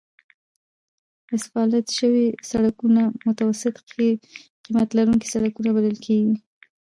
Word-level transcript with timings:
اسفالت 1.35 1.87
شوي 1.99 2.25
سړکونه 2.51 3.01
متوسط 3.27 3.75
قیمت 3.95 4.89
لرونکي 4.97 5.27
سړکونه 5.35 5.69
بلل 5.75 5.97
کیږي 6.05 6.35